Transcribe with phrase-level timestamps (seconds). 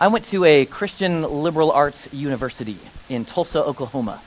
[0.00, 2.78] I went to a Christian liberal arts university
[3.10, 4.22] in Tulsa, Oklahoma.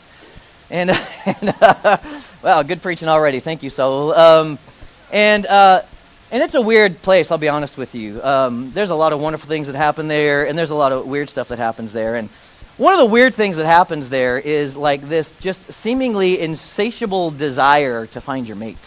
[0.69, 0.91] And,
[1.25, 1.97] and uh,
[2.43, 3.39] wow, good preaching already.
[3.39, 4.13] Thank you, Saul.
[4.13, 4.59] Um,
[5.11, 5.81] and, uh,
[6.31, 8.21] and it's a weird place, I'll be honest with you.
[8.21, 11.07] Um, there's a lot of wonderful things that happen there, and there's a lot of
[11.07, 12.17] weird stuff that happens there.
[12.17, 12.29] And
[12.77, 18.05] one of the weird things that happens there is like this just seemingly insatiable desire
[18.05, 18.77] to find your mate.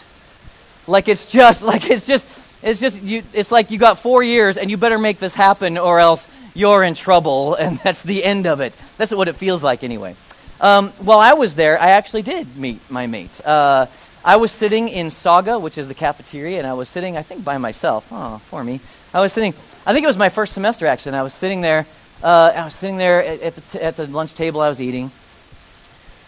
[0.87, 2.25] Like it's just like it's just
[2.63, 5.77] it's just you it's like you got 4 years and you better make this happen
[5.77, 6.25] or else
[6.57, 8.73] you're in trouble and that's the end of it.
[8.97, 10.15] That's what it feels like anyway.
[10.59, 13.45] Um, while I was there, I actually did meet my mate.
[13.45, 13.85] Uh,
[14.25, 17.45] I was sitting in Saga, which is the cafeteria, and I was sitting, I think,
[17.45, 18.07] by myself.
[18.11, 18.81] Oh, for me.
[19.13, 19.53] I was sitting,
[19.85, 21.85] I think it was my first semester, actually, and I was sitting there
[22.23, 24.81] uh, I was sitting there at, at, the t- at the lunch table I was
[24.81, 25.11] eating,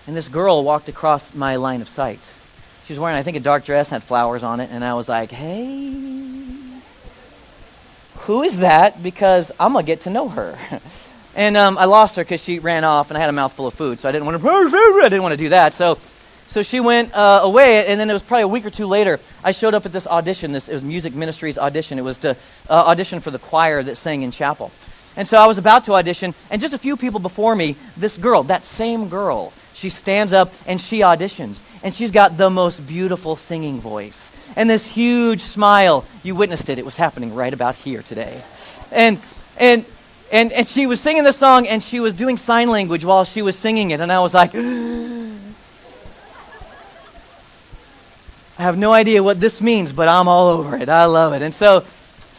[0.06, 2.20] and this girl walked across my line of sight.
[2.86, 5.10] She was wearing, I think, a dark dress, had flowers on it, and I was
[5.10, 6.59] like, hey,
[8.22, 9.02] who is that?
[9.02, 10.58] Because I'm going to get to know her.
[11.36, 13.74] and um, I lost her because she ran off, and I had a mouthful of
[13.74, 15.74] food, so I didn't want to, I didn't want to do that.
[15.74, 15.98] So,
[16.48, 19.20] so she went uh, away, and then it was probably a week or two later,
[19.44, 20.52] I showed up at this audition.
[20.52, 21.98] This, it was Music Ministries audition.
[21.98, 22.32] It was to
[22.70, 24.72] uh, audition for the choir that sang in chapel.
[25.16, 28.16] And so I was about to audition, and just a few people before me, this
[28.18, 31.60] girl, that same girl, she stands up and she auditions.
[31.82, 36.06] And she's got the most beautiful singing voice and this huge smile.
[36.24, 38.42] You witnessed it, it was happening right about here today.
[38.92, 39.20] And,
[39.58, 39.86] and,
[40.32, 43.42] and, and she was singing the song, and she was doing sign language while she
[43.42, 44.00] was singing it.
[44.00, 44.60] And I was like, I
[48.58, 50.90] have no idea what this means, but I'm all over it.
[50.90, 51.42] I love it.
[51.42, 51.86] And so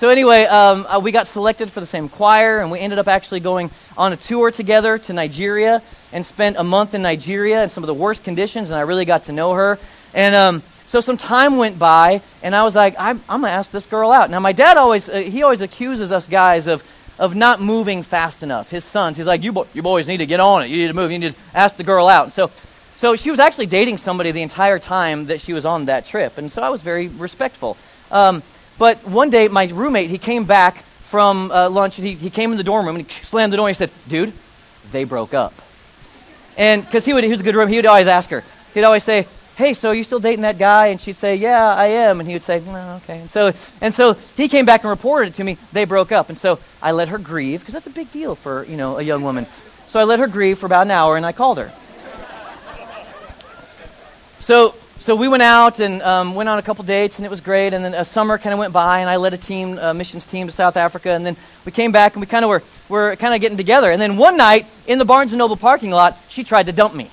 [0.00, 3.06] so, anyway, um, uh, we got selected for the same choir, and we ended up
[3.06, 7.68] actually going on a tour together to Nigeria and spent a month in Nigeria in
[7.68, 9.78] some of the worst conditions, and I really got to know her.
[10.14, 13.56] And um, so some time went by, and I was like, I'm, I'm going to
[13.56, 14.28] ask this girl out.
[14.28, 16.82] Now, my dad always, uh, he always accuses us guys of,
[17.16, 18.70] of not moving fast enough.
[18.70, 20.66] His sons, he's like, you, bo- you boys need to get on it.
[20.66, 21.12] You need to move.
[21.12, 22.32] You need to ask the girl out.
[22.32, 22.50] so,
[22.96, 26.38] so she was actually dating somebody the entire time that she was on that trip,
[26.38, 27.76] and so I was very respectful.
[28.10, 28.42] Um,
[28.76, 32.50] but one day, my roommate, he came back from uh, lunch and he, he came
[32.50, 34.32] in the dorm room and he slammed the door and he said, Dude,
[34.90, 35.54] they broke up.
[36.58, 38.42] And because he, would, he was a good room, he would always ask her.
[38.74, 39.28] He'd always say,
[39.60, 40.86] Hey, so are you still dating that guy?
[40.86, 42.18] And she'd say, Yeah, I am.
[42.18, 43.20] And he would say, No, okay.
[43.20, 45.58] And so, and so he came back and reported it to me.
[45.70, 46.30] They broke up.
[46.30, 49.02] And so I let her grieve because that's a big deal for you know a
[49.02, 49.44] young woman.
[49.88, 51.70] So I let her grieve for about an hour and I called her.
[54.38, 57.42] So so we went out and um, went on a couple dates, and it was
[57.42, 57.74] great.
[57.74, 60.24] And then a summer kind of went by, and I led a team, a missions
[60.24, 61.10] team to South Africa.
[61.10, 63.90] And then we came back, and we kind of were, were kind of getting together.
[63.90, 66.94] And then one night in the Barnes & Noble parking lot, she tried to dump
[66.94, 67.10] me.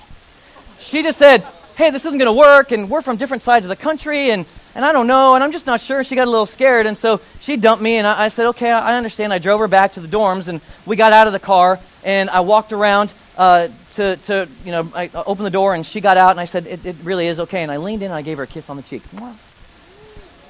[0.80, 1.44] She just said,
[1.78, 4.44] hey, this isn't going to work, and we're from different sides of the country, and,
[4.74, 6.02] and I don't know, and I'm just not sure.
[6.02, 8.72] She got a little scared, and so she dumped me, and I, I said, okay,
[8.72, 9.32] I understand.
[9.32, 12.30] I drove her back to the dorms, and we got out of the car, and
[12.30, 16.16] I walked around uh, to, to, you know, I opened the door and she got
[16.16, 17.62] out and I said, it, it really is okay.
[17.62, 19.02] And I leaned in and I gave her a kiss on the cheek.
[19.12, 19.36] That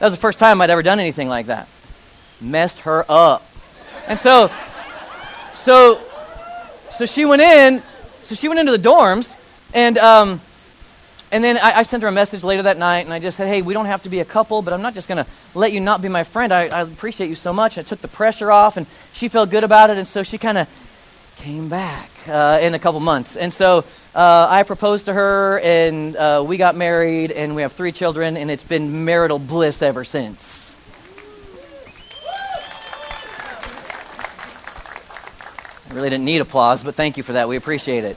[0.01, 1.69] was the first time I'd ever done anything like that.
[2.41, 3.47] Messed her up.
[4.07, 4.51] And so,
[5.55, 6.01] so,
[6.91, 7.83] so she went in,
[8.23, 9.35] so she went into the dorms
[9.75, 10.41] and, um,
[11.31, 13.49] and then I, I, sent her a message later that night, and I just said,
[13.49, 15.73] hey, we don't have to be a couple, but I'm not just going to let
[15.73, 16.53] you not be my friend.
[16.53, 17.77] I, I, appreciate you so much.
[17.77, 20.57] I took the pressure off, and she felt good about it, and so she kind
[20.57, 20.69] of
[21.37, 23.37] came back uh, in a couple months.
[23.37, 23.85] And so
[24.15, 28.37] uh, I proposed to her, and uh, we got married, and we have three children,
[28.37, 30.45] and it's been marital bliss ever since.
[35.91, 37.49] I really didn't need applause, but thank you for that.
[37.49, 38.17] We appreciate it.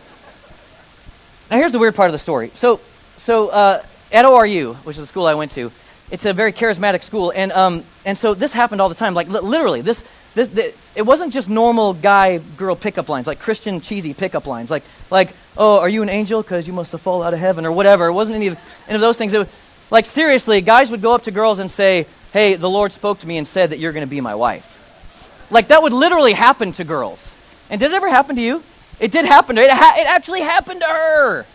[1.50, 2.52] Now, here's the weird part of the story.
[2.56, 2.82] So,
[3.22, 5.72] so uh, at ORU, which is the school I went to,
[6.10, 9.14] it's a very charismatic school, and um, and so this happened all the time.
[9.14, 13.82] Like li- literally, this this, it wasn't just normal guy girl pickup lines, like Christian
[13.82, 16.42] cheesy pickup lines, like, like oh, are you an angel?
[16.42, 18.08] Because you must have fallen out of heaven, or whatever.
[18.08, 19.34] It wasn't any of, any of those things.
[19.34, 19.50] It was,
[19.90, 23.28] like, seriously, guys would go up to girls and say, hey, the Lord spoke to
[23.28, 25.48] me and said that you're going to be my wife.
[25.52, 27.36] Like, that would literally happen to girls.
[27.70, 28.64] And did it ever happen to you?
[29.00, 29.68] It did happen to her.
[29.68, 31.46] It, ha- it actually happened to her.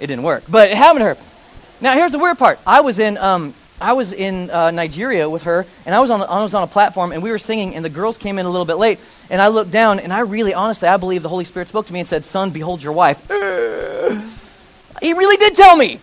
[0.00, 1.16] It didn't work, but it happened to her.
[1.80, 2.58] Now, here's the weird part.
[2.66, 6.20] I was in um, I was in uh, Nigeria with her, and I was, on,
[6.20, 8.50] I was on a platform, and we were singing, and the girls came in a
[8.50, 9.00] little bit late,
[9.30, 11.92] and I looked down, and I really, honestly, I believe the Holy Spirit spoke to
[11.92, 13.26] me and said, Son, behold your wife.
[15.00, 15.98] he really did tell me,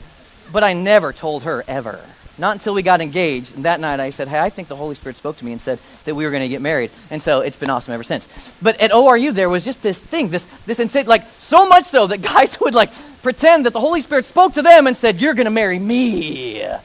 [0.51, 1.99] but I never told her ever.
[2.39, 3.55] Not until we got engaged.
[3.55, 5.61] And that night I said, Hey, I think the Holy Spirit spoke to me and
[5.61, 6.91] said that we were going to get married.
[7.09, 8.27] And so it's been awesome ever since.
[8.61, 12.05] But at ORU, there was just this thing, this, this insane, like, so much so
[12.07, 12.91] that guys would, like,
[13.27, 16.61] pretend that the Holy Spirit spoke to them and said, You're going to marry me
[16.61, 16.79] and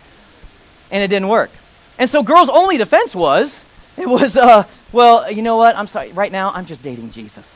[0.91, 1.53] it didn't work.
[2.00, 3.65] And so girls' only defense was,
[3.97, 5.77] it was, uh, Well, you know what?
[5.77, 6.11] I'm sorry.
[6.11, 7.47] Right now, I'm just dating Jesus.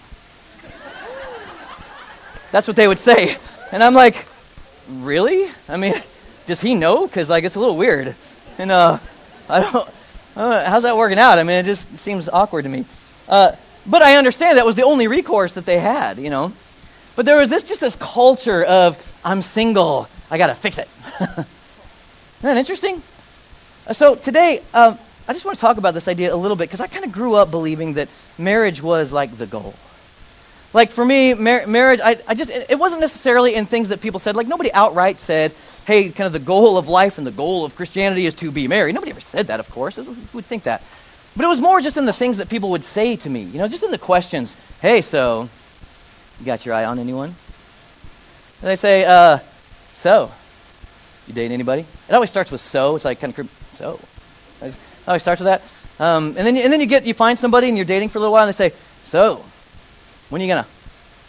[2.53, 3.37] That's what they would say.
[3.73, 4.25] And I'm like,
[4.89, 5.51] really?
[5.69, 6.01] I mean,
[6.47, 7.09] does he know?
[7.09, 8.15] Because, like, it's a little weird.
[8.57, 9.01] And uh,
[9.49, 9.91] I don't,
[10.37, 11.41] uh, how's that working out?
[11.41, 12.85] I mean, it just seems awkward to me.
[13.29, 13.51] Uh,
[13.85, 16.53] but I understand that was the only recourse that they had, you know.
[17.17, 20.89] But there was this just this culture of, I'm single, I got to fix it.
[21.21, 21.47] Isn't
[22.43, 23.03] that interesting?
[23.87, 26.65] Uh, so today, um, I just want to talk about this idea a little bit
[26.65, 28.09] because I kind of grew up believing that
[28.39, 29.75] marriage was like the goal.
[30.75, 34.03] Like for me, mar- marriage, I, I just, it, it wasn't necessarily in things that
[34.03, 34.37] people said.
[34.37, 35.55] Like nobody outright said,
[35.87, 38.69] hey, kind of the goal of life and the goal of Christianity is to be
[38.69, 38.95] married.
[38.95, 39.97] Nobody ever said that, of course.
[39.97, 40.83] Who would think that?
[41.35, 43.59] But it was more just in the things that people would say to me, you
[43.59, 44.55] know, just in the questions.
[44.83, 45.49] Hey, so,
[46.41, 47.35] you got your eye on anyone?
[48.61, 49.39] And they say, uh,
[49.95, 50.31] so,
[51.27, 51.85] you dating anybody?
[52.09, 52.97] It always starts with so.
[52.97, 54.01] It's like kind of, so.
[54.67, 54.75] It
[55.07, 55.63] always starts with that.
[55.99, 58.21] Um, and, then, and then you get, you find somebody and you're dating for a
[58.21, 59.45] little while and they say, so,
[60.29, 60.67] when are you to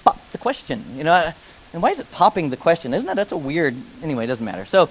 [0.04, 0.84] pop the question?
[0.96, 1.34] You know,
[1.74, 2.94] and why is it popping the question?
[2.94, 4.66] Isn't that, that's a weird, anyway, it doesn't matter.
[4.66, 4.90] So,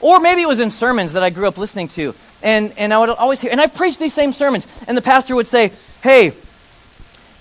[0.00, 2.14] or maybe it was in sermons that I grew up listening to.
[2.42, 4.66] And, and I would always hear, and I preached these same sermons.
[4.86, 5.72] And the pastor would say,
[6.02, 6.32] hey,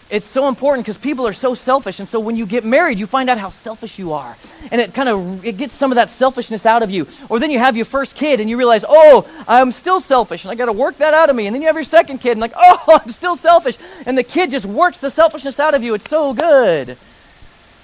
[0.10, 3.06] it's so important because people are so selfish and so when you get married you
[3.06, 4.38] find out how selfish you are.
[4.72, 7.08] And it kind of it gets some of that selfishness out of you.
[7.30, 10.52] Or then you have your first kid and you realize oh i'm still selfish and
[10.52, 11.48] i got to work that out of me.
[11.48, 13.78] And then you have your second kid and like oh i'm still selfish.
[14.06, 15.94] And the kid just works the selfishness out of you.
[15.94, 16.98] It's so good.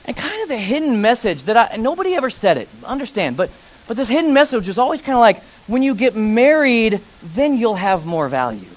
[0.06, 3.50] And kind of the hidden message that i nobody ever said it understand but
[3.88, 7.76] but this hidden message is always kind of like when you get married then you'll
[7.76, 8.70] have more value.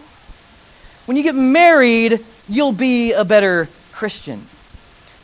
[1.05, 4.47] When you get married you'll be a better Christian.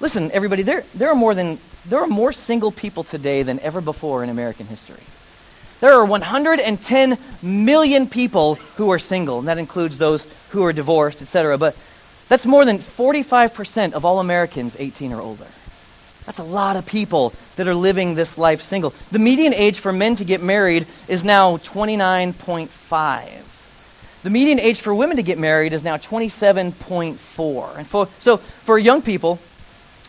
[0.01, 3.81] Listen, everybody, there, there, are more than, there are more single people today than ever
[3.81, 5.03] before in American history.
[5.81, 11.23] There are 110 million people who are single, and that includes those who are divorced,
[11.23, 11.59] etc.
[11.59, 11.77] But
[12.29, 15.47] that's more than 45% of all Americans 18 or older.
[16.25, 18.95] That's a lot of people that are living this life single.
[19.11, 23.52] The median age for men to get married is now 29.5.
[24.23, 27.77] The median age for women to get married is now 27.4.
[27.77, 29.41] And for, so for young people,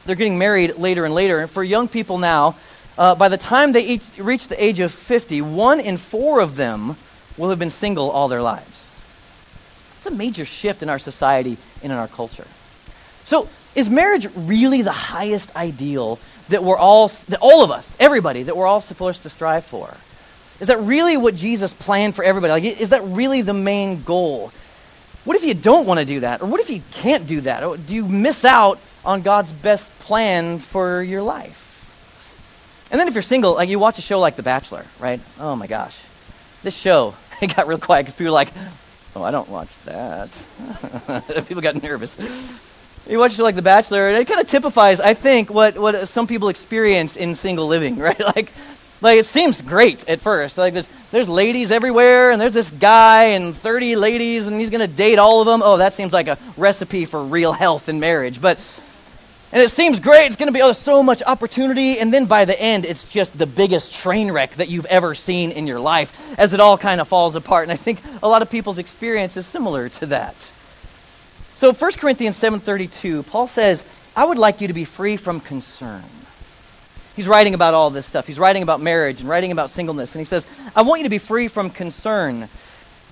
[0.06, 1.39] they're getting married later and later.
[1.39, 2.56] And for young people now,
[2.98, 6.56] uh, by the time they each reach the age of 50, one in four of
[6.56, 6.95] them
[7.38, 8.69] will have been single all their lives.
[9.98, 12.45] It's a major shift in our society and in our culture.
[13.25, 16.19] So, is marriage really the highest ideal
[16.50, 19.95] that we're all, that all of us, everybody, that we're all supposed to strive for?
[20.63, 22.54] Is that really what Jesus planned for everybody?
[22.54, 24.54] Like, is that really the main goal?
[25.25, 26.42] What if you don't want to do that?
[26.42, 27.65] Or what if you can't do that?
[27.65, 32.88] Or do you miss out on God's best plan for your life?
[32.92, 35.19] And then if you're single, like you watch a show like The Bachelor, right?
[35.38, 36.00] Oh my gosh.
[36.63, 38.54] This show, it got real quiet because people were like,
[39.18, 40.30] oh, I don't watch that.
[41.45, 42.18] people got nervous.
[43.10, 46.25] You watch like The Bachelor, and it kind of typifies, I think, what, what some
[46.25, 48.18] people experience in single living, right?
[48.18, 48.54] Like,
[49.03, 50.57] like it seems great at first.
[50.57, 54.88] Like there's, there's ladies everywhere, and there's this guy and 30 ladies, and he's going
[54.88, 55.61] to date all of them.
[55.63, 58.41] Oh, that seems like a recipe for real health in marriage.
[58.41, 58.57] But
[59.51, 60.25] and it seems great.
[60.25, 63.38] It's going to be oh, so much opportunity, and then by the end, it's just
[63.38, 67.00] the biggest train wreck that you've ever seen in your life, as it all kind
[67.00, 67.63] of falls apart.
[67.63, 70.35] And I think a lot of people's experience is similar to that.
[71.55, 73.83] So 1 Corinthians 7:32, Paul says,
[74.15, 76.03] "I would like you to be free from concern."
[77.15, 78.25] He's writing about all this stuff.
[78.25, 80.13] He's writing about marriage and writing about singleness.
[80.15, 82.50] And he says, I want you to be free from concern.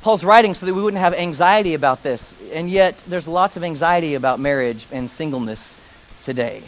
[0.01, 2.34] Paul's writing so that we wouldn't have anxiety about this.
[2.51, 5.75] And yet, there's lots of anxiety about marriage and singleness
[6.24, 6.63] today.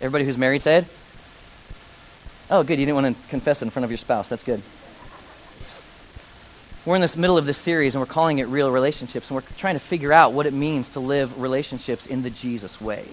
[0.00, 0.86] Everybody who's married said?
[2.50, 2.80] Oh, good.
[2.80, 4.28] You didn't want to confess in front of your spouse.
[4.28, 4.60] That's good.
[6.84, 9.48] We're in this middle of this series, and we're calling it Real Relationships, and we're
[9.56, 13.06] trying to figure out what it means to live relationships in the Jesus way.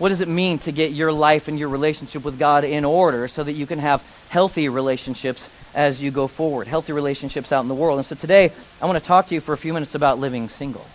[0.00, 3.28] What does it mean to get your life and your relationship with God in order
[3.28, 7.68] so that you can have healthy relationships as you go forward, healthy relationships out in
[7.68, 7.98] the world?
[7.98, 10.48] And so today, I want to talk to you for a few minutes about living
[10.48, 10.86] single.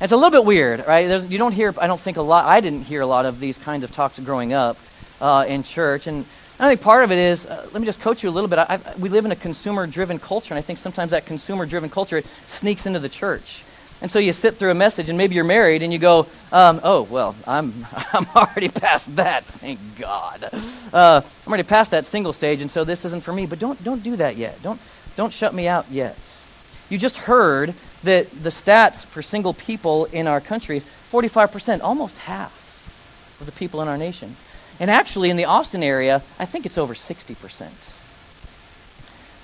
[0.00, 1.06] It's a little bit weird, right?
[1.06, 3.40] There's, you don't hear, I don't think a lot, I didn't hear a lot of
[3.40, 4.78] these kinds of talks growing up
[5.20, 6.06] uh, in church.
[6.06, 6.24] And
[6.58, 8.58] I think part of it is, uh, let me just coach you a little bit.
[8.58, 11.66] I, I, we live in a consumer driven culture, and I think sometimes that consumer
[11.66, 13.63] driven culture sneaks into the church.
[14.02, 16.80] And so you sit through a message, and maybe you're married, and you go, um,
[16.82, 19.44] "Oh, well, I'm I'm already past that.
[19.44, 20.48] Thank God.
[20.92, 23.82] Uh, I'm already past that single stage, and so this isn't for me." But don't
[23.82, 24.62] don't do that yet.
[24.62, 24.80] Don't
[25.16, 26.18] don't shut me out yet.
[26.90, 33.36] You just heard that the stats for single people in our country, 45%, almost half
[33.40, 34.36] of the people in our nation.
[34.80, 37.70] And actually, in the Austin area, I think it's over 60%.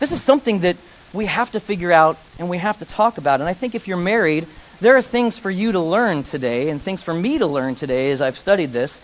[0.01, 0.77] This is something that
[1.13, 3.41] we have to figure out and we have to talk about.
[3.41, 4.47] And I think if you're married,
[4.81, 8.11] there are things for you to learn today and things for me to learn today
[8.11, 8.99] as I've studied this.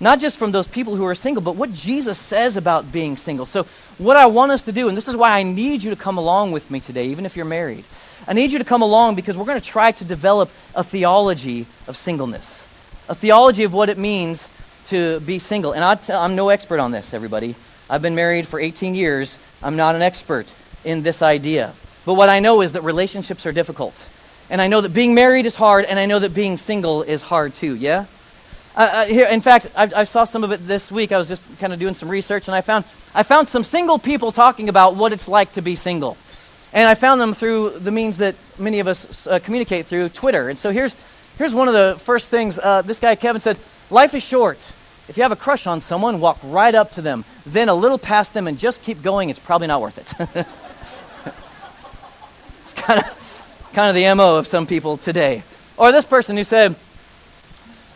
[0.00, 3.46] Not just from those people who are single, but what Jesus says about being single.
[3.46, 3.66] So,
[3.98, 6.18] what I want us to do, and this is why I need you to come
[6.18, 7.84] along with me today, even if you're married.
[8.26, 11.66] I need you to come along because we're going to try to develop a theology
[11.86, 12.66] of singleness,
[13.08, 14.48] a theology of what it means
[14.86, 15.72] to be single.
[15.72, 17.54] And i am no expert on this, everybody.
[17.88, 19.36] I've been married for 18 years.
[19.62, 20.48] I'm not an expert
[20.84, 21.72] in this idea.
[22.04, 23.94] But what I know is that relationships are difficult.
[24.50, 27.22] And I know that being married is hard, and I know that being single is
[27.22, 28.06] hard too, yeah?
[28.74, 31.12] Uh, uh, here, in fact, I, I, saw some of it this week.
[31.12, 33.98] I was just kind of doing some research, and I found, I found some single
[33.98, 36.16] people talking about what it's like to be single.
[36.72, 40.48] And I found them through the means that many of us uh, communicate through Twitter.
[40.48, 40.96] And so here's,
[41.36, 43.58] here's one of the first things uh, this guy, Kevin, said
[43.90, 44.56] Life is short.
[45.08, 47.98] If you have a crush on someone, walk right up to them, then a little
[47.98, 49.28] past them, and just keep going.
[49.28, 50.46] It's probably not worth it.
[52.82, 55.42] kind of, kind of the MO of some people today.
[55.76, 56.74] Or this person who said,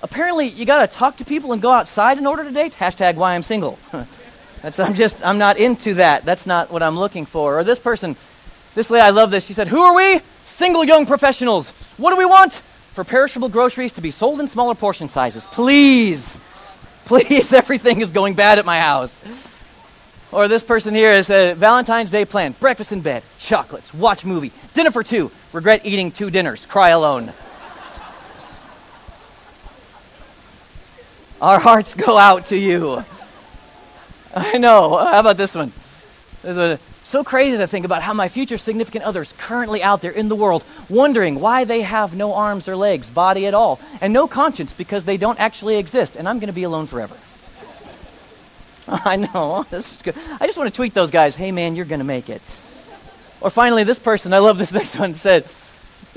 [0.03, 2.73] apparently you got to talk to people and go outside in order to date.
[2.73, 3.79] Hashtag why I'm single.
[4.63, 6.25] That's, I'm just, I'm not into that.
[6.25, 7.59] That's not what I'm looking for.
[7.59, 8.17] Or this person,
[8.75, 9.45] this lady, I love this.
[9.45, 10.21] She said, Who are we?
[10.45, 11.69] Single young professionals.
[11.99, 12.53] What do we want?
[12.53, 15.45] For perishable groceries to be sold in smaller portion sizes.
[15.45, 16.39] Please.
[17.05, 19.23] Please, everything is going bad at my house.
[20.33, 24.51] Or this person here is a Valentine's Day plan breakfast in bed, chocolates, watch movie,
[24.77, 27.33] dinner for two, regret eating two dinners, cry alone.
[31.41, 33.05] Our hearts go out to you.
[34.35, 34.97] I know.
[34.97, 35.73] How about this one?
[36.43, 36.79] This one.
[37.05, 40.35] So crazy to think about how my future significant others currently out there in the
[40.35, 44.73] world wondering why they have no arms or legs, body at all, and no conscience
[44.73, 47.17] because they don't actually exist, and I'm going to be alone forever.
[48.89, 49.67] I know.
[49.71, 50.17] This is good.
[50.41, 52.43] I just want to tweet those guys, hey man, you're going to make it.
[53.41, 55.45] Or finally, this person, I love this next one, said,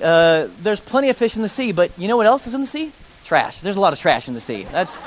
[0.02, 2.62] uh, There's plenty of fish in the sea, but you know what else is in
[2.62, 2.92] the sea?
[3.30, 3.60] trash.
[3.60, 4.64] There's a lot of trash in the sea.
[4.64, 4.98] That's,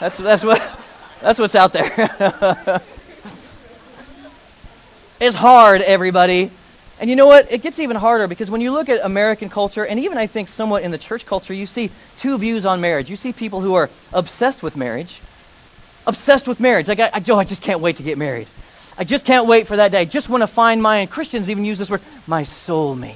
[0.00, 0.58] that's, that's, what,
[1.20, 1.84] that's what's out there.
[5.20, 6.50] it's hard, everybody.
[6.98, 7.52] And you know what?
[7.52, 10.48] It gets even harder because when you look at American culture, and even I think
[10.48, 13.10] somewhat in the church culture, you see two views on marriage.
[13.10, 15.20] You see people who are obsessed with marriage,
[16.06, 16.88] obsessed with marriage.
[16.88, 18.48] Like, I, I, oh, I just can't wait to get married.
[18.98, 20.00] I just can't wait for that day.
[20.00, 23.14] I just want to find my, and Christians even use this word, my soulmate.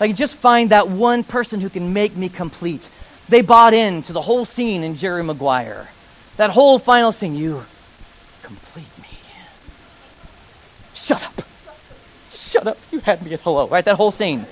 [0.00, 2.88] Like, just find that one person who can make me complete.
[3.28, 5.88] They bought into the whole scene in Jerry Maguire.
[6.36, 7.36] That whole final scene.
[7.36, 7.64] You
[8.42, 9.08] complete me.
[10.94, 11.42] Shut up.
[12.32, 12.78] Shut up.
[12.90, 13.68] You had me at hello.
[13.68, 13.84] Right?
[13.84, 14.46] That whole scene.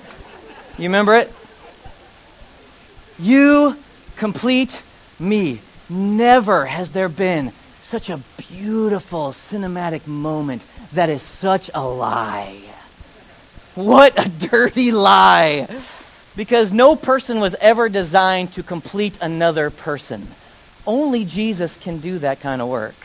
[0.77, 1.33] You remember it?
[3.19, 3.77] You
[4.15, 4.81] complete
[5.19, 5.61] me.
[5.89, 7.51] Never has there been
[7.93, 8.19] such a
[8.49, 12.59] beautiful cinematic moment that is such a lie.
[13.75, 15.67] What a dirty lie.
[16.35, 20.25] Because no person was ever designed to complete another person.
[20.87, 22.95] Only Jesus can do that kind of work.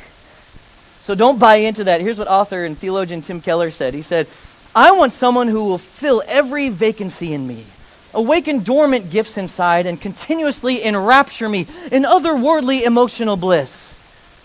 [1.01, 2.01] So don't buy into that.
[2.01, 3.93] Here's what author and theologian Tim Keller said.
[3.93, 4.27] He said,
[4.75, 7.67] I want someone who will fill every vacancy in me,
[8.15, 13.88] awaken dormant gifts inside, and continuously enrapture me in otherworldly emotional bliss.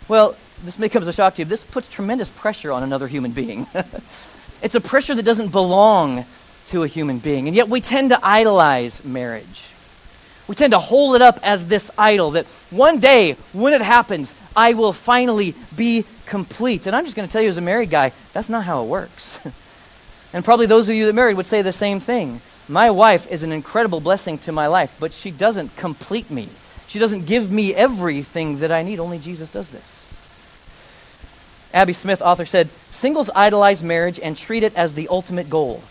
[0.08, 1.46] Well, this may come as a shock to you.
[1.46, 3.68] This puts tremendous pressure on another human being.
[4.62, 6.26] it's a pressure that doesn't belong
[6.70, 7.48] to a human being.
[7.48, 9.70] And yet we tend to idolize marriage.
[10.48, 14.34] We tend to hold it up as this idol that one day, when it happens,
[14.56, 16.86] I will finally be complete.
[16.86, 18.88] And I'm just going to tell you, as a married guy, that's not how it
[18.88, 19.40] works.
[20.34, 22.42] and probably those of you that married would say the same thing.
[22.68, 26.50] My wife is an incredible blessing to my life, but she doesn't complete me.
[26.88, 29.00] She doesn't give me everything that I need.
[29.00, 29.93] Only Jesus does this.
[31.74, 35.84] Abby Smith, author, said Singles idolize marriage and treat it as the ultimate goal.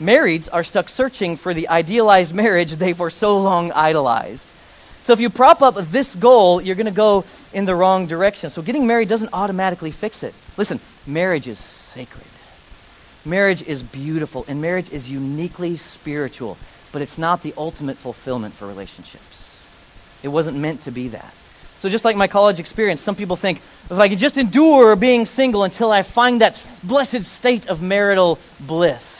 [0.00, 4.44] Marrieds are stuck searching for the idealized marriage they for so long idolized.
[5.02, 8.50] So if you prop up this goal, you're going to go in the wrong direction.
[8.50, 10.34] So getting married doesn't automatically fix it.
[10.58, 12.26] Listen, marriage is sacred.
[13.24, 16.58] Marriage is beautiful, and marriage is uniquely spiritual,
[16.92, 19.62] but it's not the ultimate fulfillment for relationships.
[20.22, 21.34] It wasn't meant to be that.
[21.80, 25.26] So just like my college experience, some people think if I could just endure being
[25.26, 29.18] single until I find that blessed state of marital bliss,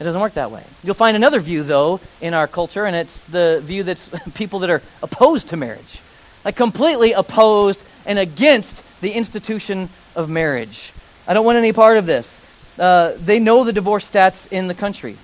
[0.00, 0.64] it doesn't work that way.
[0.82, 4.70] You'll find another view, though, in our culture, and it's the view that's people that
[4.70, 6.00] are opposed to marriage.
[6.44, 10.92] Like completely opposed and against the institution of marriage.
[11.28, 12.40] I don't want any part of this.
[12.78, 15.16] Uh, they know the divorce stats in the country.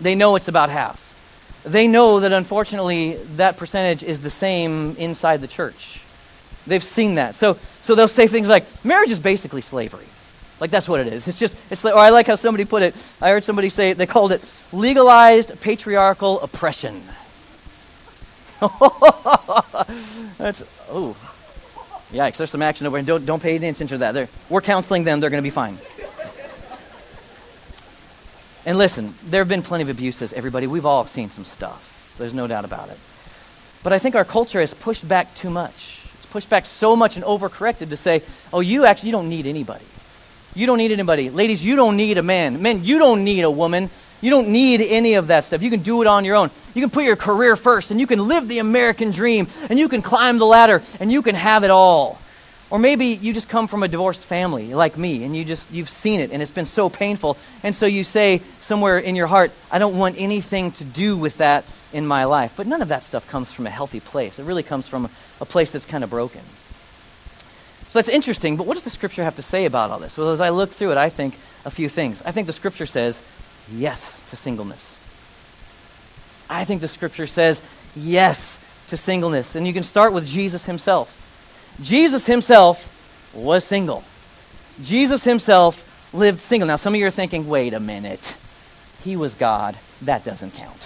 [0.00, 1.05] They know it's about half.
[1.66, 6.00] They know that unfortunately that percentage is the same inside the church.
[6.66, 7.34] They've seen that.
[7.34, 10.06] So, so they'll say things like, marriage is basically slavery.
[10.60, 11.26] Like that's what it is.
[11.28, 12.94] It's just, it's like, or I like how somebody put it.
[13.20, 14.42] I heard somebody say, they called it
[14.72, 17.02] legalized patriarchal oppression.
[20.38, 21.14] that's, oh,
[22.12, 23.06] yikes, there's some action over here.
[23.06, 24.12] Don't, don't pay any attention to that.
[24.12, 25.78] They're, we're counseling them, they're going to be fine.
[28.66, 30.66] And listen, there have been plenty of abuses, everybody.
[30.66, 32.14] We've all seen some stuff.
[32.18, 32.98] There's no doubt about it.
[33.84, 36.02] But I think our culture has pushed back too much.
[36.14, 39.46] It's pushed back so much and overcorrected to say, oh, you actually you don't need
[39.46, 39.84] anybody.
[40.56, 41.30] You don't need anybody.
[41.30, 42.60] Ladies, you don't need a man.
[42.60, 43.88] Men, you don't need a woman.
[44.20, 45.62] You don't need any of that stuff.
[45.62, 46.50] You can do it on your own.
[46.74, 49.88] You can put your career first and you can live the American dream and you
[49.88, 52.18] can climb the ladder and you can have it all.
[52.68, 55.88] Or maybe you just come from a divorced family like me and you just you've
[55.88, 59.52] seen it and it's been so painful and so you say somewhere in your heart,
[59.70, 62.54] I don't want anything to do with that in my life.
[62.56, 64.38] But none of that stuff comes from a healthy place.
[64.38, 65.08] It really comes from
[65.40, 66.42] a place that's kind of broken.
[67.90, 70.16] So that's interesting, but what does the scripture have to say about all this?
[70.16, 72.20] Well, as I look through it, I think a few things.
[72.24, 73.20] I think the scripture says
[73.72, 74.84] yes to singleness.
[76.50, 77.62] I think the scripture says
[77.94, 78.58] yes
[78.88, 79.54] to singleness.
[79.54, 81.22] And you can start with Jesus himself.
[81.82, 84.04] Jesus himself was single.
[84.82, 86.66] Jesus himself lived single.
[86.66, 88.34] Now, some of you are thinking, wait a minute.
[89.06, 89.76] He was God.
[90.02, 90.84] That doesn't count.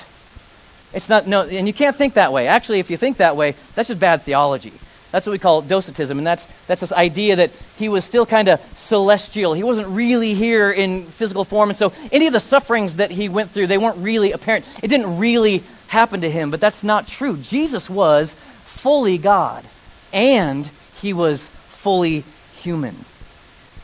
[0.92, 2.48] It's not, no, and you can't think that way.
[2.48, 4.74] Actually, if you think that way, that's just bad theology.
[5.10, 8.48] That's what we call docetism, and that's, that's this idea that he was still kind
[8.48, 9.54] of celestial.
[9.54, 13.30] He wasn't really here in physical form, and so any of the sufferings that he
[13.30, 14.66] went through, they weren't really apparent.
[14.82, 17.38] It didn't really happen to him, but that's not true.
[17.38, 18.34] Jesus was
[18.66, 19.64] fully God,
[20.12, 20.68] and
[21.00, 22.24] he was fully
[22.58, 22.96] human.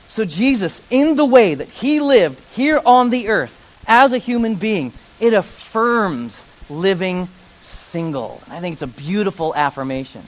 [0.08, 3.55] So, Jesus, in the way that he lived here on the earth
[3.86, 7.28] as a human being, it affirms living
[7.62, 8.40] single.
[8.50, 10.22] I think it's a beautiful affirmation.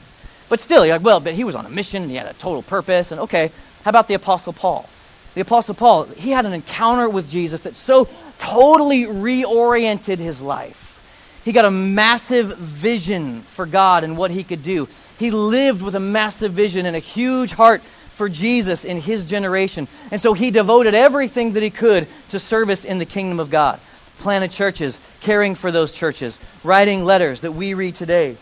[0.49, 2.33] But still, you're like, well, but he was on a mission and he had a
[2.35, 3.11] total purpose.
[3.11, 3.51] And okay,
[3.85, 4.89] how about the Apostle Paul?
[5.35, 11.41] The Apostle Paul, he had an encounter with Jesus that so totally reoriented his life.
[11.45, 14.89] He got a massive vision for God and what he could do.
[15.19, 17.83] He lived with a massive vision and a huge heart
[18.19, 19.89] for Jesus in his generation.
[20.11, 23.81] And so he devoted everything that he could to service in the kingdom of God.
[24.19, 28.37] Planted churches, caring for those churches, writing letters that we read today.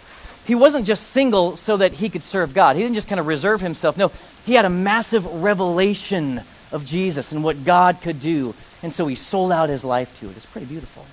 [0.47, 2.77] He wasn't just single so that he could serve God.
[2.77, 3.99] He didn't just kind of reserve himself.
[3.99, 4.11] No,
[4.47, 6.41] he had a massive revelation
[6.73, 8.55] of Jesus and what God could do.
[8.83, 10.37] And so he sold out his life to it.
[10.37, 11.05] It's pretty beautiful.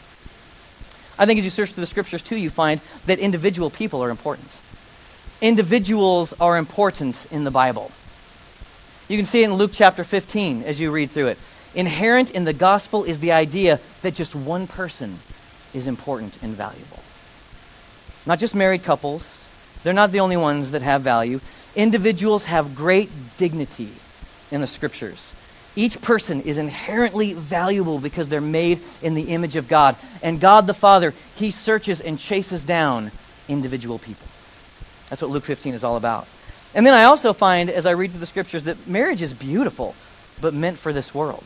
[1.19, 4.10] I think as you search through the scriptures too, you find that individual people are
[4.10, 4.47] important.
[5.41, 7.91] Individuals are important in the Bible.
[9.07, 11.37] You can see it in Luke chapter 15 as you read through it.
[11.75, 15.19] Inherent in the gospel is the idea that just one person
[15.73, 17.03] is important and valuable.
[18.25, 19.27] Not just married couples,
[19.83, 21.41] they're not the only ones that have value.
[21.75, 23.89] Individuals have great dignity
[24.51, 25.21] in the scriptures.
[25.75, 29.95] Each person is inherently valuable because they're made in the image of God.
[30.21, 33.11] And God the Father, He searches and chases down
[33.49, 34.27] individual people.
[35.09, 36.27] That's what Luke 15 is all about.
[36.75, 39.95] And then I also find, as I read through the scriptures, that marriage is beautiful,
[40.41, 41.43] but meant for this world.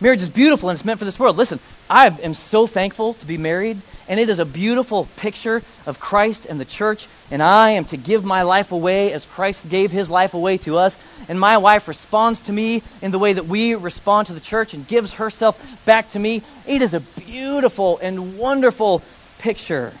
[0.00, 1.36] Marriage is beautiful and it's meant for this world.
[1.36, 3.76] Listen, I am so thankful to be married,
[4.08, 7.98] and it is a beautiful picture of Christ and the church, and I am to
[7.98, 10.96] give my life away as Christ gave his life away to us.
[11.28, 14.72] And my wife responds to me in the way that we respond to the church
[14.72, 16.42] and gives herself back to me.
[16.66, 19.02] It is a beautiful and wonderful
[19.38, 19.92] picture.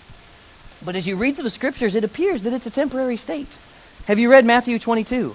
[0.84, 3.48] But as you read through the scriptures, it appears that it's a temporary state.
[4.06, 5.34] Have you read Matthew 22?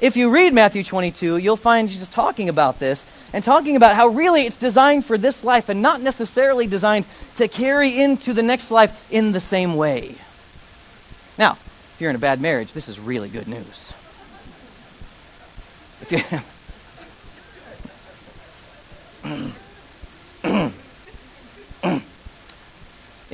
[0.00, 4.08] If you read Matthew 22, you'll find Jesus talking about this and talking about how
[4.08, 7.04] really it's designed for this life and not necessarily designed
[7.36, 10.16] to carry into the next life in the same way.
[11.38, 13.92] Now, if you're in a bad marriage, this is really good news.
[16.00, 16.12] If
[20.44, 20.70] you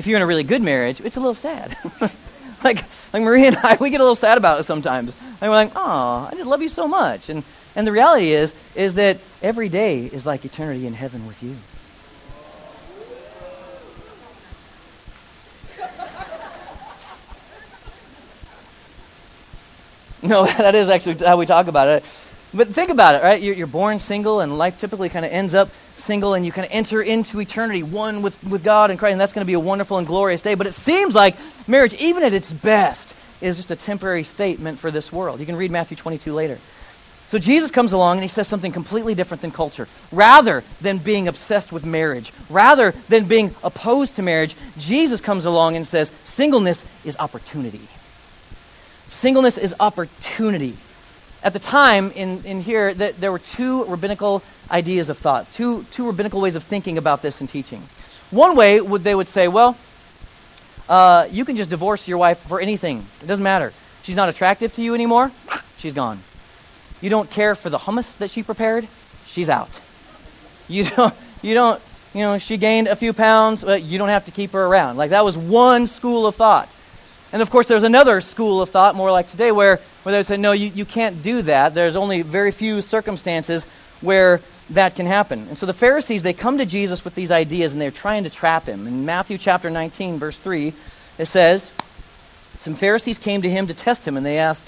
[0.00, 1.76] if you're in a really good marriage, it's a little sad.
[2.64, 2.82] like,
[3.12, 5.14] like Marie and I, we get a little sad about it sometimes.
[5.42, 7.28] And we're like, oh, I just love you so much.
[7.28, 7.44] And,
[7.76, 11.54] and the reality is, is that every day is like eternity in heaven with you.
[20.22, 22.04] No, that is actually how we talk about it.
[22.52, 23.40] But think about it, right?
[23.40, 26.72] You're born single, and life typically kind of ends up single, and you kind of
[26.72, 29.60] enter into eternity, one with, with God and Christ, and that's going to be a
[29.60, 30.54] wonderful and glorious day.
[30.54, 31.36] But it seems like
[31.68, 35.40] marriage, even at its best, is just a temporary statement for this world.
[35.40, 36.58] You can read Matthew 22 later.
[37.30, 39.86] So Jesus comes along and he says something completely different than culture.
[40.10, 45.76] Rather than being obsessed with marriage, rather than being opposed to marriage, Jesus comes along
[45.76, 47.86] and says singleness is opportunity.
[49.10, 50.76] Singleness is opportunity.
[51.44, 55.85] at the time in, in here, that there were two rabbinical ideas of thought, two,
[55.90, 57.83] two rabbinical ways of thinking about this and teaching.
[58.30, 59.76] One way would they would say, well,
[60.88, 63.04] uh, you can just divorce your wife for anything.
[63.22, 63.72] It doesn't matter.
[64.02, 65.30] She's not attractive to you anymore.
[65.78, 66.20] She's gone.
[67.00, 68.87] You don't care for the hummus that she prepared.
[69.26, 69.70] She's out.
[70.68, 71.14] You don't.
[71.42, 71.80] You don't.
[72.12, 74.96] You know, she gained a few pounds, but you don't have to keep her around.
[74.96, 76.68] Like that was one school of thought.
[77.33, 80.26] And of course, there's another school of thought, more like today, where, where they would
[80.26, 81.74] say, no, you, you can't do that.
[81.74, 83.64] There's only very few circumstances
[84.00, 85.46] where that can happen.
[85.48, 88.30] And so the Pharisees, they come to Jesus with these ideas and they're trying to
[88.30, 88.87] trap him.
[88.87, 90.72] In Matthew chapter 19, verse 3,
[91.18, 91.70] it says,
[92.56, 94.62] Some Pharisees came to him to test him, and they asked,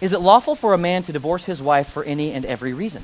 [0.00, 3.02] Is it lawful for a man to divorce his wife for any and every reason?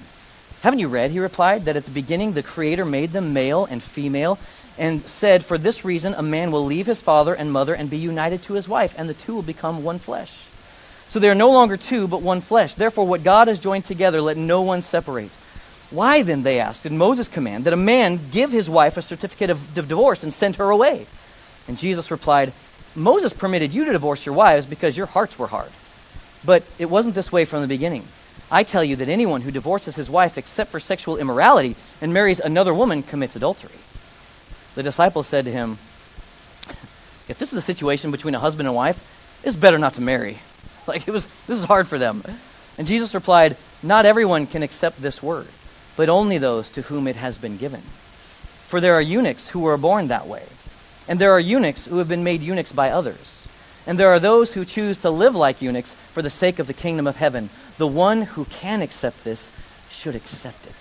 [0.63, 3.83] Haven't you read, he replied, that at the beginning the Creator made them male and
[3.83, 4.39] female,
[4.79, 7.99] and said, For this reason a man will leave his father and mother and be
[7.99, 10.47] united to his wife, and the two will become one flesh.
[11.09, 12.75] So they are no longer two, but one flesh.
[12.75, 15.31] Therefore, what God has joined together, let no one separate.
[15.91, 19.51] Why then, they asked, did Moses command that a man give his wife a certificate
[19.51, 21.07] of, divorce and send her away?
[21.69, 22.53] And Jesus replied,
[22.95, 25.71] Moses permitted you to divorce your wives because your hearts were hard.
[26.45, 28.07] But it wasn't this way from the beginning.
[28.51, 32.41] I tell you that anyone who divorces his wife except for sexual immorality and marries
[32.41, 33.79] another woman commits adultery.
[34.75, 35.73] The disciples said to him,
[37.29, 40.39] If this is the situation between a husband and wife, it's better not to marry.
[40.87, 42.23] Like it was this is hard for them.
[42.77, 45.47] And Jesus replied, Not everyone can accept this word
[45.97, 47.81] but only those to whom it has been given.
[48.69, 50.45] For there are eunuchs who were born that way,
[51.07, 53.47] and there are eunuchs who have been made eunuchs by others.
[53.87, 56.73] And there are those who choose to live like eunuchs for the sake of the
[56.73, 57.51] kingdom of heaven.
[57.77, 59.53] The one who can accept this
[59.91, 60.75] should accept it.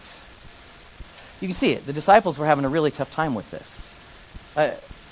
[1.41, 1.85] You can see it.
[1.85, 4.55] The disciples were having a really tough time with this.
[4.55, 4.71] Uh,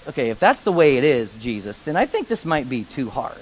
[0.09, 3.09] okay, if that's the way it is, Jesus, then I think this might be too
[3.09, 3.37] hard.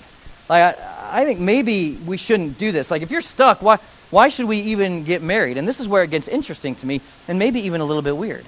[0.50, 2.90] Like, I, I think maybe we shouldn't do this.
[2.90, 3.78] Like, if you're stuck, why,
[4.10, 5.58] why should we even get married?
[5.58, 8.18] And this is where it gets interesting to me, and maybe even a little bit
[8.18, 8.46] weird.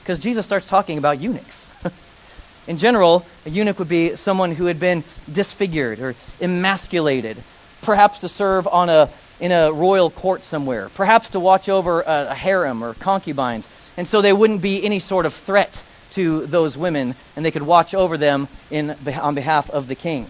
[0.00, 1.64] Because Jesus starts talking about eunuchs.
[2.66, 7.36] In general, a eunuch would be someone who had been disfigured or emasculated,
[7.82, 12.28] perhaps to serve on a, in a royal court somewhere, perhaps to watch over a,
[12.30, 13.68] a harem or concubines.
[13.96, 17.62] And so they wouldn't be any sort of threat to those women, and they could
[17.62, 20.26] watch over them in, on behalf of the king.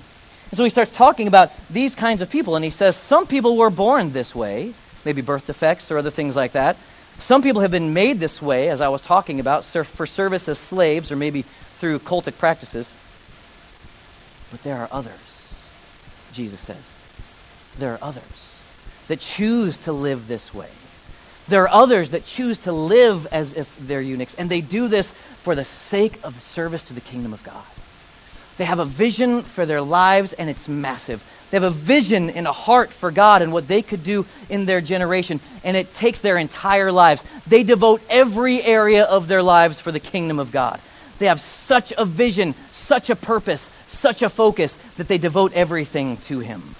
[0.50, 3.56] And so he starts talking about these kinds of people, and he says some people
[3.56, 6.76] were born this way, maybe birth defects or other things like that.
[7.18, 10.58] Some people have been made this way, as I was talking about, for service as
[10.58, 12.90] slaves or maybe through cultic practices.
[14.50, 15.54] But there are others,
[16.32, 16.90] Jesus says.
[17.78, 18.54] There are others
[19.08, 20.68] that choose to live this way.
[21.48, 25.10] There are others that choose to live as if they're eunuchs, and they do this
[25.10, 27.64] for the sake of service to the kingdom of God.
[28.56, 31.22] They have a vision for their lives, and it's massive.
[31.50, 34.66] They have a vision and a heart for God and what they could do in
[34.66, 37.22] their generation, and it takes their entire lives.
[37.46, 40.80] They devote every area of their lives for the kingdom of God.
[41.18, 46.16] They have such a vision, such a purpose, such a focus that they devote everything
[46.18, 46.74] to Him.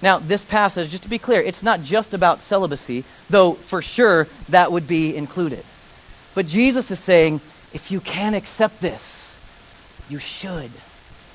[0.00, 4.28] Now, this passage, just to be clear, it's not just about celibacy, though for sure
[4.50, 5.64] that would be included.
[6.34, 7.40] But Jesus is saying,
[7.72, 9.34] if you can accept this,
[10.08, 10.70] you should.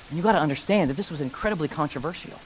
[0.09, 2.39] And you got to understand that this was incredibly controversial.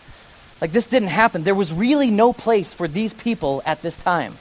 [0.61, 1.43] Like, this didn't happen.
[1.43, 4.35] There was really no place for these people at this time.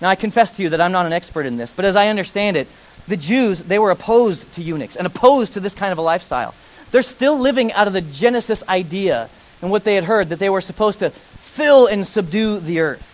[0.00, 2.08] Now, I confess to you that I'm not an expert in this, but as I
[2.08, 2.68] understand it,
[3.08, 6.54] the Jews, they were opposed to eunuchs and opposed to this kind of a lifestyle.
[6.90, 9.28] They're still living out of the Genesis idea
[9.60, 13.08] and what they had heard that they were supposed to fill and subdue the earth.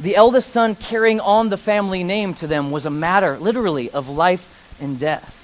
[0.00, 4.08] The eldest son carrying on the family name to them was a matter, literally, of
[4.08, 5.35] life and death.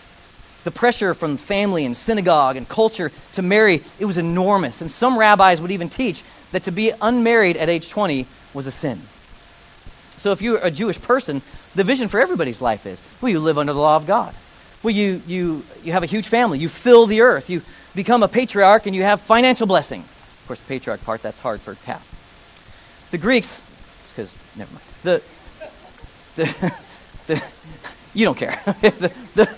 [0.65, 4.81] The pressure from family and synagogue and culture to marry, it was enormous.
[4.81, 6.23] And some rabbis would even teach
[6.53, 9.01] that to be unmarried at age 20 was a sin.
[10.19, 11.43] So if you're a Jewish person,
[11.75, 14.35] the vision for everybody's life is, well, you live under the law of God.
[14.83, 16.59] Well, you, you, you have a huge family.
[16.59, 17.51] You fill the earth.
[17.51, 17.63] You
[17.95, 20.01] become a patriarch and you have financial blessing.
[20.01, 22.09] Of course, the patriarch part, that's hard for half.
[23.11, 23.53] The Greeks,
[24.05, 24.85] it's because, never mind.
[25.03, 25.23] The,
[26.37, 26.75] the,
[27.27, 27.45] the,
[28.15, 28.61] you don't care.
[28.81, 29.57] the, the,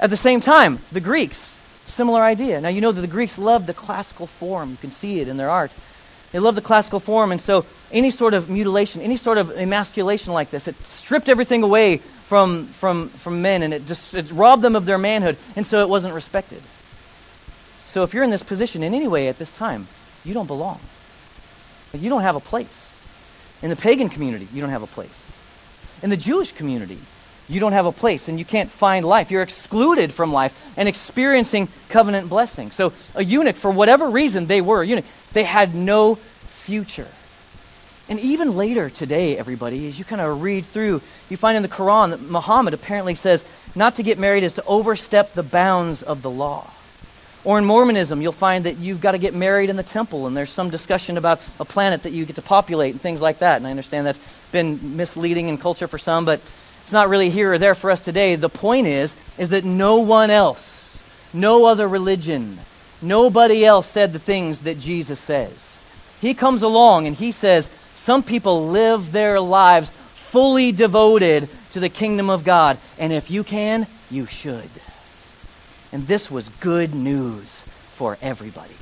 [0.00, 1.38] at the same time, the Greeks,
[1.86, 2.60] similar idea.
[2.60, 4.70] Now, you know that the Greeks loved the classical form.
[4.70, 5.72] You can see it in their art.
[6.32, 10.32] They loved the classical form, and so any sort of mutilation, any sort of emasculation
[10.32, 14.62] like this, it stripped everything away from, from, from men, and it just it robbed
[14.62, 16.60] them of their manhood, and so it wasn't respected.
[17.86, 19.86] So if you're in this position in any way at this time,
[20.24, 20.80] you don't belong.
[21.92, 22.80] You don't have a place.
[23.62, 25.30] In the pagan community, you don't have a place.
[26.02, 26.98] In the Jewish community,
[27.48, 29.30] you don't have a place and you can't find life.
[29.30, 32.70] You're excluded from life and experiencing covenant blessing.
[32.70, 37.08] So, a eunuch, for whatever reason they were a eunuch, they had no future.
[38.08, 41.68] And even later today, everybody, as you kind of read through, you find in the
[41.68, 46.20] Quran that Muhammad apparently says not to get married is to overstep the bounds of
[46.20, 46.70] the law.
[47.44, 50.34] Or in Mormonism, you'll find that you've got to get married in the temple, and
[50.34, 53.58] there's some discussion about a planet that you get to populate and things like that.
[53.58, 56.40] And I understand that's been misleading in culture for some, but
[56.84, 58.36] it's not really here or there for us today.
[58.36, 60.98] The point is, is that no one else,
[61.32, 62.58] no other religion,
[63.00, 65.58] nobody else said the things that Jesus says.
[66.20, 71.88] He comes along and he says, some people live their lives fully devoted to the
[71.88, 72.76] kingdom of God.
[72.98, 74.68] And if you can, you should.
[75.90, 77.48] And this was good news
[77.94, 78.74] for everybody.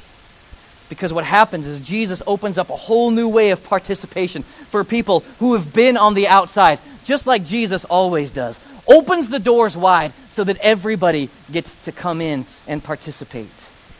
[0.92, 5.20] Because what happens is Jesus opens up a whole new way of participation for people
[5.38, 8.61] who have been on the outside, just like Jesus always does.
[8.87, 13.48] Opens the doors wide so that everybody gets to come in and participate.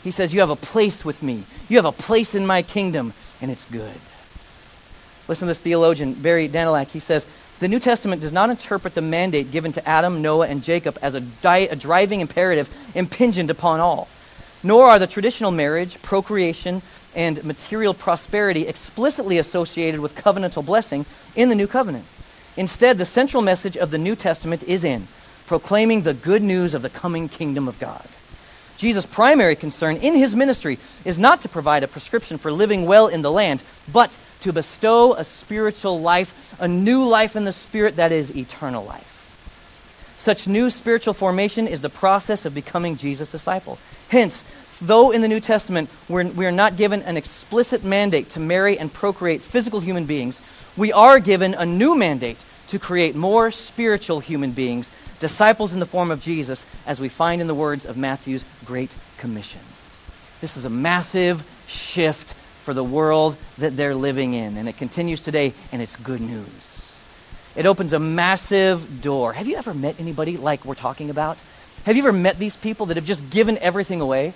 [0.05, 1.45] He says, You have a place with me.
[1.71, 3.95] You have a place in my kingdom, and it's good.
[5.29, 6.89] Listen to this theologian, Barry Danylak.
[6.89, 7.25] He says,
[7.59, 11.15] the New Testament does not interpret the mandate given to Adam, Noah, and Jacob as
[11.15, 14.09] a, di- a driving imperative impingent upon all.
[14.63, 16.83] Nor are the traditional marriage, procreation,
[17.15, 22.05] and material prosperity explicitly associated with covenantal blessing in the New Covenant.
[22.57, 25.09] Instead, the central message of the New Testament is in
[25.47, 28.07] proclaiming the good news of the coming kingdom of God.
[28.79, 33.07] Jesus' primary concern in his ministry is not to provide a prescription for living well
[33.07, 37.97] in the land, but to bestow a spiritual life, a new life in the Spirit
[37.97, 39.09] that is eternal life.
[40.19, 43.79] Such new spiritual formation is the process of becoming Jesus' disciple.
[44.09, 44.45] Hence,
[44.83, 48.79] though in the New Testament we're, we are not given an explicit mandate to marry
[48.79, 50.41] and procreate physical human beings,
[50.77, 54.91] we are given a new mandate to create more spiritual human beings,
[55.21, 58.95] disciples in the form of Jesus, as we find in the words of Matthew's Great
[59.19, 59.61] Commission.
[60.41, 64.57] This is a massive shift for the world that they're living in.
[64.57, 66.95] And it continues today, and it's good news.
[67.55, 69.33] It opens a massive door.
[69.33, 71.37] Have you ever met anybody like we're talking about?
[71.85, 74.33] Have you ever met these people that have just given everything away?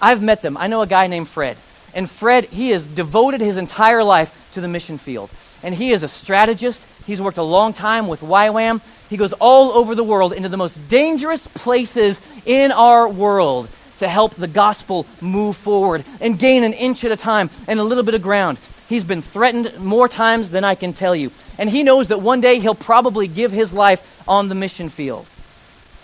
[0.00, 0.56] I've met them.
[0.56, 1.56] I know a guy named Fred.
[1.94, 5.30] And Fred, he has devoted his entire life to the mission field.
[5.62, 6.82] And he is a strategist.
[7.06, 8.80] He's worked a long time with YWAM.
[9.08, 14.08] He goes all over the world into the most dangerous places in our world to
[14.08, 18.04] help the gospel move forward and gain an inch at a time and a little
[18.04, 18.58] bit of ground.
[18.88, 21.30] He's been threatened more times than I can tell you.
[21.58, 25.26] And he knows that one day he'll probably give his life on the mission field.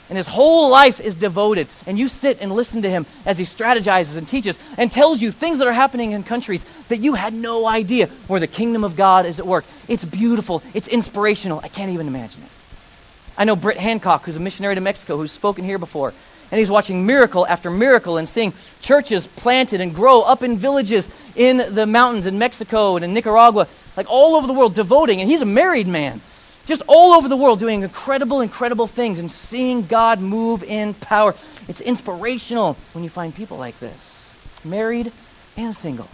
[0.09, 1.67] And his whole life is devoted.
[1.87, 5.33] And you sit and listen to him as he strategizes and teaches and tells you
[5.33, 8.97] things that are happening in countries that you had no idea where the kingdom of
[8.97, 9.65] God is at work.
[9.89, 10.63] It's beautiful.
[10.75, 11.61] It's inspirational.
[11.63, 12.51] I can't even imagine it.
[13.39, 16.15] I know Britt Hancock, who's a missionary to Mexico, who's spoken here before.
[16.51, 21.09] And he's watching miracle after miracle and seeing churches planted and grow up in villages
[21.35, 23.67] in the mountains in Mexico and in Nicaragua,
[23.97, 25.21] like all over the world, devoting.
[25.21, 26.21] And he's a married man,
[26.67, 31.35] just all over the world doing incredible, incredible things and seeing God move in power.
[31.69, 33.97] It's inspirational when you find people like this,
[34.65, 35.13] married
[35.57, 36.09] and single.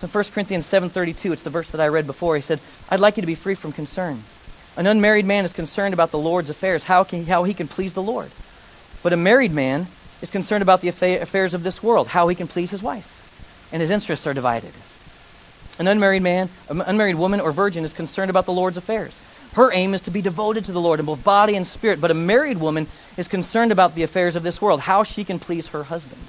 [0.00, 2.36] So 1 Corinthians 7.32, it's the verse that I read before.
[2.36, 4.22] He said, I'd like you to be free from concern.
[4.76, 7.92] An unmarried man is concerned about the Lord's affairs, how, can, how he can please
[7.92, 8.30] the Lord.
[9.02, 9.86] But a married man
[10.20, 13.68] is concerned about the affairs of this world, how he can please his wife.
[13.72, 14.72] And his interests are divided.
[15.78, 19.14] An unmarried man, an unmarried woman or virgin is concerned about the Lord's affairs.
[19.54, 22.00] Her aim is to be devoted to the Lord in both body and spirit.
[22.00, 22.86] But a married woman
[23.16, 26.20] is concerned about the affairs of this world, how she can please her husband.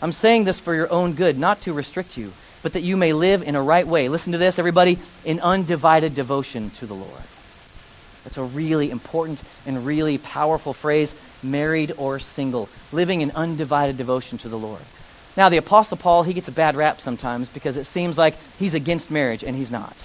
[0.00, 2.32] I'm saying this for your own good, not to restrict you,
[2.62, 4.08] but that you may live in a right way.
[4.08, 7.22] Listen to this, everybody, in undivided devotion to the Lord.
[8.24, 14.38] That's a really important and really powerful phrase married or single, living in undivided devotion
[14.38, 14.82] to the Lord.
[15.36, 18.74] Now, the Apostle Paul, he gets a bad rap sometimes because it seems like he's
[18.74, 19.96] against marriage, and he's not.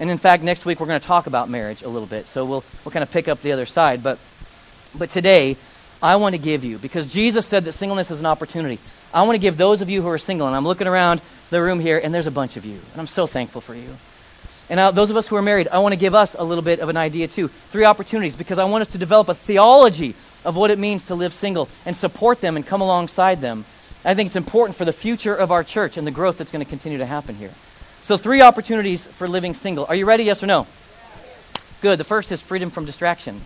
[0.00, 2.44] And in fact, next week we're going to talk about marriage a little bit, so
[2.44, 4.02] we'll, we'll kind of pick up the other side.
[4.02, 4.18] But,
[4.98, 5.56] but today,
[6.02, 8.78] I want to give you, because Jesus said that singleness is an opportunity,
[9.12, 11.60] I want to give those of you who are single, and I'm looking around the
[11.60, 13.94] room here, and there's a bunch of you, and I'm so thankful for you.
[14.70, 16.78] And those of us who are married, I want to give us a little bit
[16.78, 17.48] of an idea too.
[17.48, 21.14] Three opportunities, because I want us to develop a theology of what it means to
[21.14, 23.64] live single and support them and come alongside them.
[24.04, 26.64] I think it's important for the future of our church and the growth that's going
[26.64, 27.52] to continue to happen here.
[28.02, 29.86] So, three opportunities for living single.
[29.88, 30.24] Are you ready?
[30.24, 30.66] Yes or no?
[31.80, 31.98] Good.
[31.98, 33.40] The first is freedom from distraction.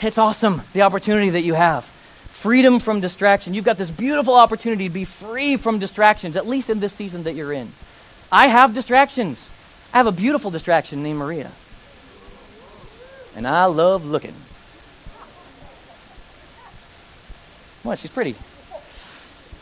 [0.00, 1.84] It's awesome, the opportunity that you have.
[1.84, 3.54] Freedom from distraction.
[3.54, 7.22] You've got this beautiful opportunity to be free from distractions, at least in this season
[7.22, 7.68] that you're in.
[8.32, 9.48] I have distractions.
[9.94, 11.52] I have a beautiful distraction named Maria.
[13.36, 14.34] And I love looking.
[17.84, 18.00] What?
[18.00, 18.34] She's pretty.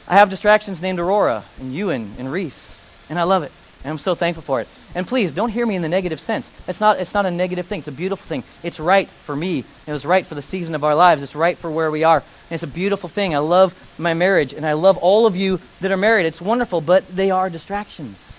[0.08, 2.76] I have distractions named Aurora and Ewan and Reese,
[3.10, 3.52] and I love it.
[3.82, 4.68] And I'm so thankful for it.
[4.94, 6.50] And please, don't hear me in the negative sense.
[6.68, 7.78] It's not, it's not a negative thing.
[7.78, 8.44] It's a beautiful thing.
[8.62, 9.64] It's right for me.
[9.86, 11.22] It was right for the season of our lives.
[11.22, 12.18] It's right for where we are.
[12.18, 13.34] And it's a beautiful thing.
[13.34, 16.26] I love my marriage, and I love all of you that are married.
[16.26, 18.32] It's wonderful, but they are distractions.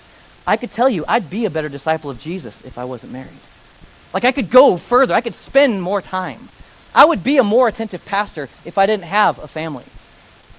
[0.46, 3.30] I could tell you, I'd be a better disciple of Jesus if I wasn't married.
[4.14, 5.14] Like, I could go further.
[5.14, 6.50] I could spend more time.
[6.94, 9.84] I would be a more attentive pastor if I didn't have a family.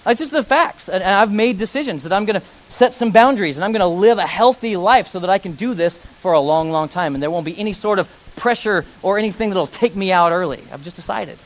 [0.05, 0.89] It's just the facts.
[0.89, 3.87] And I've made decisions that I'm going to set some boundaries and I'm going to
[3.87, 7.13] live a healthy life so that I can do this for a long, long time.
[7.13, 10.61] And there won't be any sort of pressure or anything that'll take me out early.
[10.71, 11.37] I've just decided.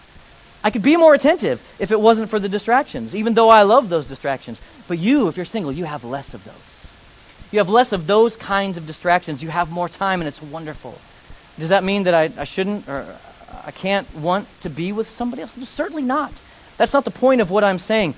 [0.63, 3.89] I could be more attentive if it wasn't for the distractions, even though I love
[3.89, 4.59] those distractions.
[4.87, 6.87] But you, if you're single, you have less of those.
[7.51, 9.41] You have less of those kinds of distractions.
[9.41, 10.99] You have more time, and it's wonderful.
[11.57, 13.05] Does that mean that I, I shouldn't or
[13.65, 15.53] I can't want to be with somebody else?
[15.53, 16.33] Certainly not.
[16.77, 18.15] That's not the point of what I'm saying.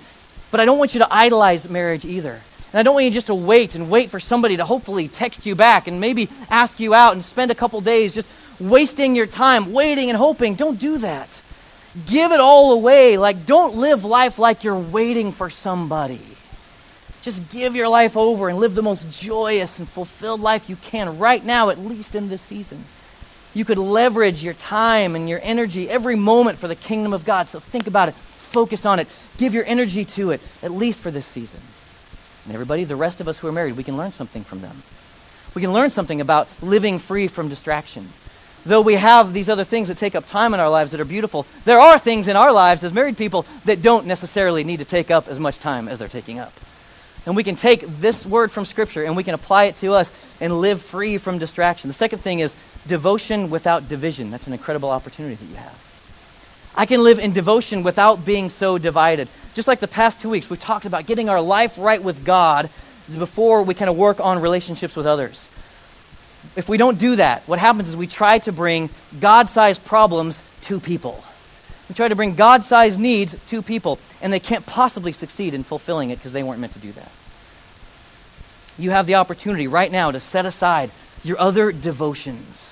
[0.51, 2.41] But I don't want you to idolize marriage either.
[2.71, 5.45] And I don't want you just to wait and wait for somebody to hopefully text
[5.45, 8.27] you back and maybe ask you out and spend a couple days just
[8.59, 10.55] wasting your time, waiting and hoping.
[10.55, 11.29] Don't do that.
[12.05, 13.17] Give it all away.
[13.17, 16.21] Like, don't live life like you're waiting for somebody.
[17.21, 21.17] Just give your life over and live the most joyous and fulfilled life you can
[21.17, 22.85] right now, at least in this season.
[23.53, 27.47] You could leverage your time and your energy every moment for the kingdom of God.
[27.47, 28.15] So think about it.
[28.49, 29.07] Focus on it.
[29.38, 31.62] Give your energy to it, at least for this season.
[32.45, 34.81] And everybody, the rest of us who are married, we can learn something from them.
[35.53, 38.09] We can learn something about living free from distraction.
[38.65, 41.05] Though we have these other things that take up time in our lives that are
[41.05, 44.85] beautiful, there are things in our lives as married people that don't necessarily need to
[44.85, 46.53] take up as much time as they're taking up.
[47.25, 50.09] And we can take this word from Scripture and we can apply it to us
[50.41, 51.88] and live free from distraction.
[51.88, 52.55] The second thing is
[52.88, 54.31] devotion without division.
[54.31, 55.88] That's an incredible opportunity that you have.
[56.79, 59.27] I can live in devotion without being so divided.
[59.53, 62.69] Just like the past two weeks, we talked about getting our life right with God
[63.17, 65.37] before we kind of work on relationships with others.
[66.55, 68.89] If we don't do that, what happens is we try to bring
[69.19, 71.21] God sized problems to people.
[71.89, 75.63] We try to bring God sized needs to people, and they can't possibly succeed in
[75.63, 77.11] fulfilling it because they weren't meant to do that.
[78.77, 80.91] You have the opportunity right now to set aside
[81.25, 82.68] your other devotions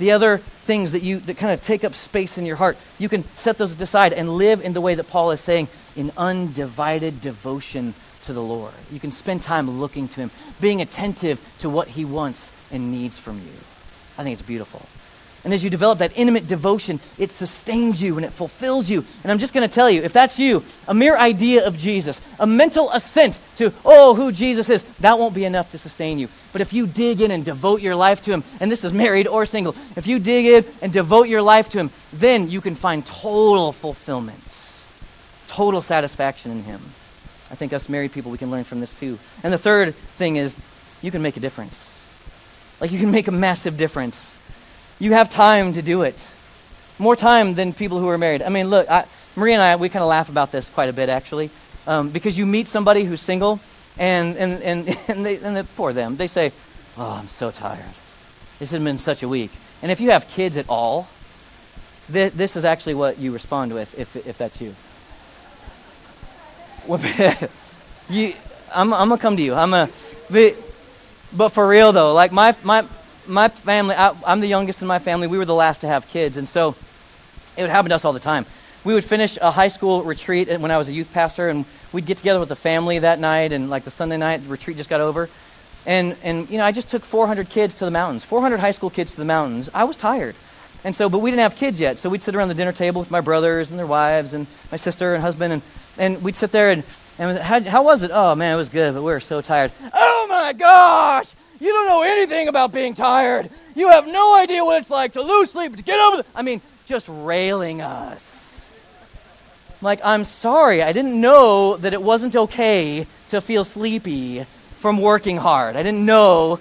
[0.00, 3.08] the other things that you that kind of take up space in your heart, you
[3.08, 7.20] can set those aside and live in the way that Paul is saying, in undivided
[7.20, 8.74] devotion to the Lord.
[8.90, 13.18] You can spend time looking to him, being attentive to what he wants and needs
[13.18, 13.52] from you.
[14.18, 14.86] I think it's beautiful.
[15.42, 19.04] And as you develop that intimate devotion, it sustains you and it fulfills you.
[19.22, 22.20] And I'm just going to tell you, if that's you, a mere idea of Jesus,
[22.38, 26.28] a mental assent to, oh, who Jesus is, that won't be enough to sustain you.
[26.52, 29.26] But if you dig in and devote your life to Him, and this is married
[29.26, 32.74] or single, if you dig in and devote your life to Him, then you can
[32.74, 34.42] find total fulfillment,
[35.48, 36.82] total satisfaction in Him.
[37.50, 39.18] I think us married people, we can learn from this too.
[39.42, 40.54] And the third thing is,
[41.00, 41.74] you can make a difference.
[42.78, 44.30] Like, you can make a massive difference
[45.00, 46.22] you have time to do it.
[46.98, 48.42] More time than people who are married.
[48.42, 51.08] I mean, look, I, and I, we kind of laugh about this quite a bit,
[51.08, 51.50] actually,
[51.86, 53.58] um, because you meet somebody who's single,
[53.98, 56.52] and, and, and, and, they, and for them, they say,
[56.96, 57.84] Oh, I'm so tired.
[58.58, 59.50] This has been such a week.
[59.82, 61.08] And if you have kids at all,
[62.12, 64.74] th- this is actually what you respond with if, if that's you.
[68.10, 68.34] you
[68.74, 69.54] I'm, I'm going to come to you.
[69.54, 69.88] I'm a,
[70.30, 70.56] but,
[71.32, 72.84] but for real, though, like my, my,
[73.30, 75.26] my family, I, I'm the youngest in my family.
[75.26, 76.36] We were the last to have kids.
[76.36, 76.74] And so
[77.56, 78.46] it would happen to us all the time.
[78.84, 82.06] We would finish a high school retreat when I was a youth pastor, and we'd
[82.06, 85.00] get together with the family that night, and like the Sunday night retreat just got
[85.00, 85.28] over.
[85.86, 88.90] And, and you know, I just took 400 kids to the mountains, 400 high school
[88.90, 89.68] kids to the mountains.
[89.74, 90.34] I was tired.
[90.82, 91.98] And so, but we didn't have kids yet.
[91.98, 94.78] So we'd sit around the dinner table with my brothers and their wives and my
[94.78, 95.62] sister and husband, and,
[95.98, 96.84] and we'd sit there and,
[97.18, 98.10] and how, how was it?
[98.14, 99.72] Oh, man, it was good, but we were so tired.
[99.92, 101.26] Oh, my gosh!
[101.60, 103.50] You don't know anything about being tired.
[103.74, 106.26] You have no idea what it's like to lose sleep, to get over the.
[106.34, 108.26] I mean, just railing us.
[109.82, 110.82] Like, I'm sorry.
[110.82, 114.44] I didn't know that it wasn't okay to feel sleepy
[114.78, 115.76] from working hard.
[115.76, 116.60] I didn't know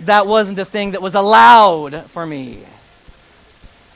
[0.00, 2.58] that wasn't a thing that was allowed for me.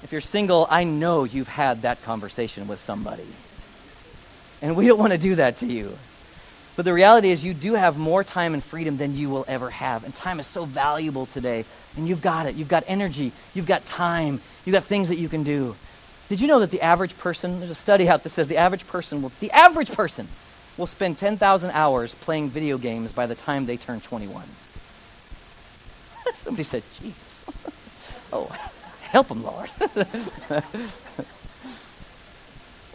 [0.02, 3.26] If you're single, I know you've had that conversation with somebody.
[4.60, 5.96] And we don't want to do that to you.
[6.76, 9.70] But the reality is, you do have more time and freedom than you will ever
[9.70, 10.04] have.
[10.04, 11.64] And time is so valuable today.
[11.96, 12.56] And you've got it.
[12.56, 13.32] You've got energy.
[13.54, 14.40] You've got time.
[14.64, 15.76] You've got things that you can do.
[16.28, 18.86] Did you know that the average person, there's a study out that says the average
[18.86, 20.26] person will, the average person
[20.76, 24.44] will spend 10,000 hours playing video games by the time they turn 21?
[26.34, 27.44] Somebody said, Jesus.
[28.32, 28.46] oh,
[29.02, 29.70] help them, Lord.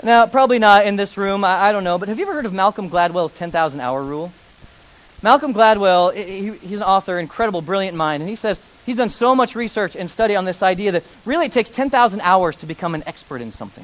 [0.02, 2.45] Now, probably not in this room, I, I, don't know, but have you ever heard
[2.45, 4.32] of Malcolm Gladwell's 10,000 hour rule?
[5.22, 9.36] Malcolm Gladwell, he, he's an author, incredible, brilliant mind, and he says he's done so
[9.36, 12.95] much research and study on this idea that really it takes 10,000 hours to become
[12.95, 13.84] an expert in something.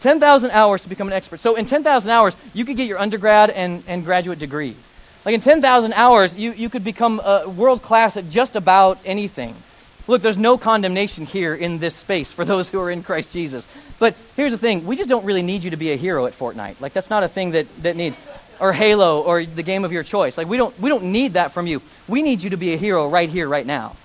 [0.00, 1.38] 10,000 hours to become an expert.
[1.38, 4.74] So in 10,000 hours, you could get your undergrad and, and graduate degree.
[5.24, 9.54] Like in 10,000 hours, you, you could become uh, world class at just about anything.
[10.08, 13.64] Look, there's no condemnation here in this space for those who are in Christ Jesus.
[14.00, 16.32] But here's the thing we just don't really need you to be a hero at
[16.32, 16.80] Fortnite.
[16.80, 18.18] Like, that's not a thing that, that needs.
[18.58, 20.36] Or Halo or the game of your choice.
[20.36, 21.80] Like, we don't, we don't need that from you.
[22.08, 23.96] We need you to be a hero right here, right now.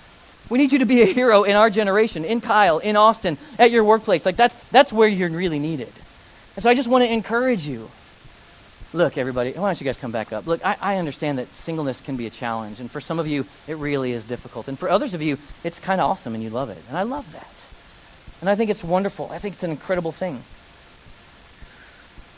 [0.48, 3.70] We need you to be a hero in our generation, in Kyle, in Austin, at
[3.70, 4.24] your workplace.
[4.24, 5.92] Like, that's, that's where you're really needed.
[6.54, 7.90] And so I just want to encourage you.
[8.94, 10.46] Look, everybody, why don't you guys come back up?
[10.46, 13.44] Look, I, I understand that singleness can be a challenge, and for some of you,
[13.66, 14.68] it really is difficult.
[14.68, 16.78] And for others of you, it's kind of awesome and you love it.
[16.88, 17.55] And I love that.
[18.40, 19.30] And I think it's wonderful.
[19.30, 20.42] I think it's an incredible thing.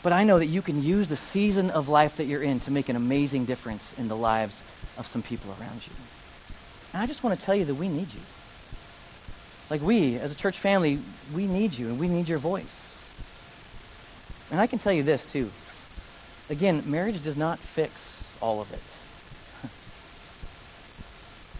[0.01, 2.71] But I know that you can use the season of life that you're in to
[2.71, 4.61] make an amazing difference in the lives
[4.97, 5.93] of some people around you.
[6.93, 8.21] And I just want to tell you that we need you.
[9.69, 10.99] Like we, as a church family,
[11.33, 12.65] we need you and we need your voice.
[14.51, 15.51] And I can tell you this too.
[16.49, 18.81] Again, marriage does not fix all of it.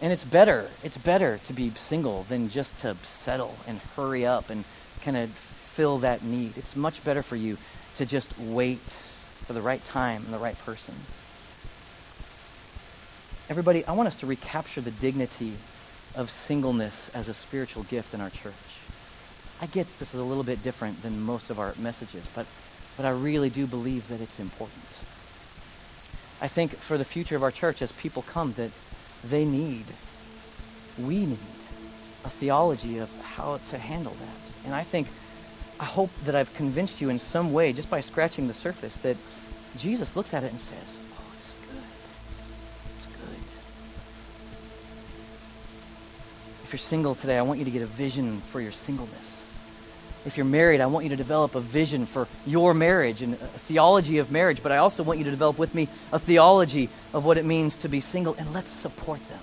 [0.02, 0.70] And it's better.
[0.84, 4.64] It's better to be single than just to settle and hurry up and
[5.02, 6.58] kind of fill that need.
[6.58, 7.58] It's much better for you
[7.98, 10.96] to just wait for the right time and the right person.
[13.50, 15.54] Everybody, I want us to recapture the dignity
[16.16, 18.54] of singleness as a spiritual gift in our church.
[19.62, 22.46] I get this is a little bit different than most of our messages, but
[23.00, 24.84] but I really do believe that it's important.
[26.42, 28.72] I think for the future of our church, as people come, that
[29.24, 29.86] they need,
[30.98, 31.38] we need,
[32.26, 34.66] a theology of how to handle that.
[34.66, 35.08] And I think,
[35.80, 39.18] I hope that I've convinced you in some way, just by scratching the surface, that
[39.78, 41.84] Jesus looks at it and says, oh, it's good.
[42.98, 43.40] It's good.
[46.66, 49.29] If you're single today, I want you to get a vision for your singleness
[50.26, 53.38] if you're married, I want you to develop a vision for your marriage and a
[53.38, 57.26] theology of marriage, but I also want you to develop with me a theology of
[57.26, 59.40] what it means to be single, and let's support them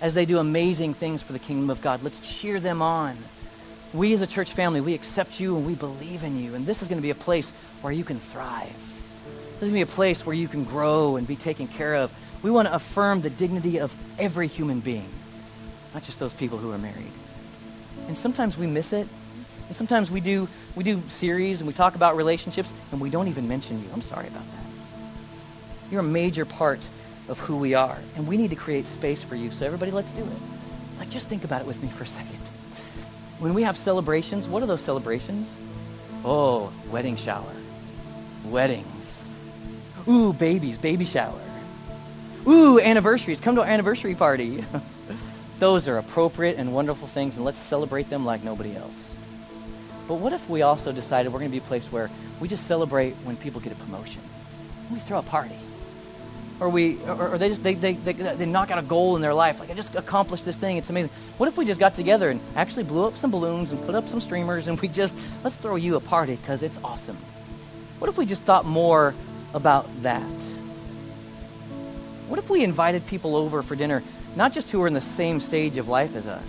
[0.00, 2.02] as they do amazing things for the kingdom of God.
[2.02, 3.16] Let's cheer them on.
[3.92, 6.82] We as a church family, we accept you and we believe in you, and this
[6.82, 7.50] is going to be a place
[7.80, 8.68] where you can thrive.
[8.68, 11.94] This is going to be a place where you can grow and be taken care
[11.96, 12.12] of.
[12.42, 15.08] We want to affirm the dignity of every human being,
[15.92, 17.12] not just those people who are married.
[18.06, 19.08] And sometimes we miss it
[19.74, 23.26] and sometimes we do, we do series and we talk about relationships and we don't
[23.26, 23.88] even mention you.
[23.92, 25.90] I'm sorry about that.
[25.90, 26.78] You're a major part
[27.28, 27.98] of who we are.
[28.14, 29.50] And we need to create space for you.
[29.50, 30.98] So everybody, let's do it.
[31.00, 32.38] Like, just think about it with me for a second.
[33.40, 35.50] When we have celebrations, what are those celebrations?
[36.24, 37.52] Oh, wedding shower.
[38.44, 39.22] Weddings.
[40.06, 41.40] Ooh, babies, baby shower.
[42.46, 43.40] Ooh, anniversaries.
[43.40, 44.64] Come to our anniversary party.
[45.58, 49.13] those are appropriate and wonderful things, and let's celebrate them like nobody else.
[50.06, 52.66] But what if we also decided we're going to be a place where we just
[52.66, 54.20] celebrate when people get a promotion?
[54.90, 55.56] We throw a party.
[56.60, 59.22] Or we, or, or they just, they, they, they, they knock out a goal in
[59.22, 59.58] their life.
[59.58, 60.76] Like, I just accomplished this thing.
[60.76, 61.10] It's amazing.
[61.36, 64.06] What if we just got together and actually blew up some balloons and put up
[64.08, 67.16] some streamers and we just, let's throw you a party because it's awesome.
[67.98, 69.14] What if we just thought more
[69.52, 70.22] about that?
[72.28, 74.02] What if we invited people over for dinner,
[74.36, 76.44] not just who are in the same stage of life as us?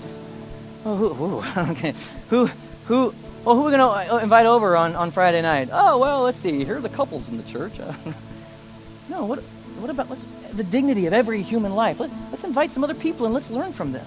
[0.86, 1.94] Oh, who, okay.
[2.30, 2.50] who,
[2.88, 3.14] who,
[3.44, 5.70] well, who are we going to uh, invite over on, on Friday night?
[5.72, 6.64] Oh, well, let's see.
[6.64, 7.80] Here are the couples in the church.
[9.10, 9.40] no, what,
[9.80, 10.08] what about
[10.54, 12.00] the dignity of every human life?
[12.00, 14.06] Let, let's invite some other people and let's learn from them.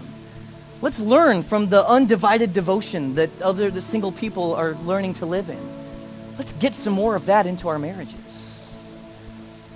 [0.81, 5.49] Let's learn from the undivided devotion that other the single people are learning to live
[5.49, 5.59] in.
[6.39, 8.15] Let's get some more of that into our marriages.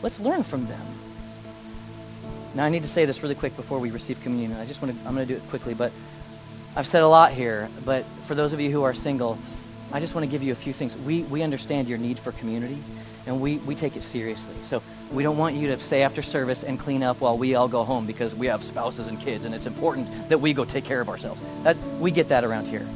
[0.00, 0.86] Let's learn from them.
[2.54, 4.60] Now I need to say this really quick before we receive communion.
[4.60, 5.90] I just want to I'm going to do it quickly, but
[6.74, 9.38] I've said a lot here, but for those of you who are single,
[9.92, 10.96] I just want to give you a few things.
[10.96, 12.78] We, we understand your need for community,
[13.26, 14.54] and we, we take it seriously.
[14.64, 17.68] So we don't want you to stay after service and clean up while we all
[17.68, 20.86] go home because we have spouses and kids, and it's important that we go take
[20.86, 21.42] care of ourselves.
[21.62, 22.86] That, we get that around here.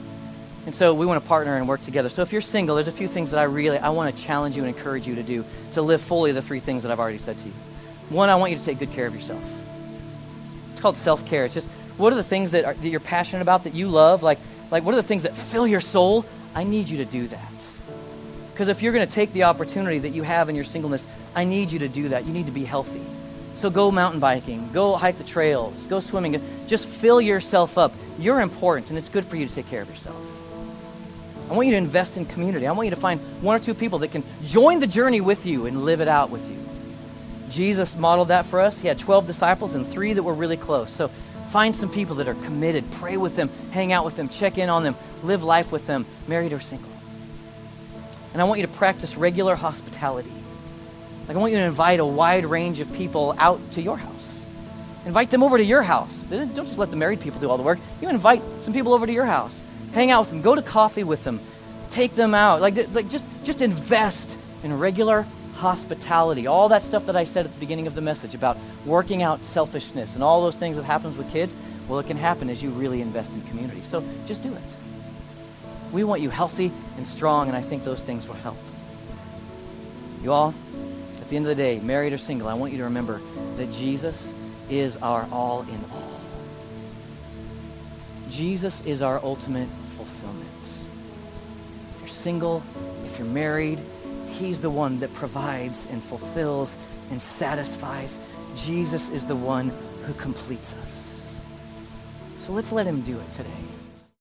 [0.65, 2.09] And so we want to partner and work together.
[2.09, 4.57] So if you're single, there's a few things that I really I want to challenge
[4.57, 7.19] you and encourage you to do to live fully the three things that I've already
[7.19, 7.53] said to you.
[8.09, 9.43] One, I want you to take good care of yourself.
[10.73, 11.45] It's called self-care.
[11.45, 14.23] It's just what are the things that, are, that you're passionate about that you love?
[14.23, 14.39] Like,
[14.71, 16.25] like, what are the things that fill your soul?
[16.55, 17.53] I need you to do that.
[18.53, 21.45] Because if you're going to take the opportunity that you have in your singleness, I
[21.45, 22.25] need you to do that.
[22.25, 23.03] You need to be healthy.
[23.57, 26.41] So go mountain biking, go hike the trails, go swimming.
[26.67, 27.93] Just fill yourself up.
[28.19, 30.17] You're important, and it's good for you to take care of yourself.
[31.51, 32.67] I want you to invest in community.
[32.67, 35.47] I want you to find one or two people that can join the journey with
[35.47, 36.57] you and live it out with you.
[37.51, 38.79] Jesus modeled that for us.
[38.79, 40.91] He had 12 disciples and three that were really close.
[40.91, 41.11] So
[41.47, 42.85] find some people that are committed.
[42.93, 46.07] Pray with them, hang out with them, check in on them, live life with them,
[46.29, 46.91] married or single.
[48.33, 50.31] And I want you to practice regular hospitality.
[51.27, 54.13] Like, I want you to invite a wide range of people out to your house.
[55.07, 56.15] Invite them over to your house.
[56.31, 57.79] Don't just let the married people do all the work.
[58.01, 59.57] You invite some people over to your house.
[59.93, 60.43] Hang out with them.
[60.43, 61.41] Go to coffee with them.
[61.91, 62.61] Take them out.
[62.61, 65.25] Like, like just, just invest in regular
[65.57, 66.47] hospitality.
[66.47, 69.41] All that stuff that I said at the beginning of the message about working out
[69.41, 71.55] selfishness and all those things that happens with kids,
[71.89, 73.83] well, it can happen as you really invest in community.
[73.91, 74.63] So just do it.
[75.93, 78.59] We want you healthy and strong, and I think those things will help.
[80.23, 80.55] You all,
[81.21, 83.21] at the end of the day, married or single, I want you to remember
[83.57, 84.33] that Jesus
[84.69, 86.21] is our all in all.
[88.31, 90.51] Jesus is our ultimate fulfillment.
[91.95, 92.63] If you're single,
[93.05, 93.79] if you're married,
[94.39, 96.75] he's the one that provides and fulfills
[97.11, 98.17] and satisfies.
[98.57, 99.71] Jesus is the one
[100.05, 100.93] who completes us.
[102.41, 103.76] So let's let him do it today.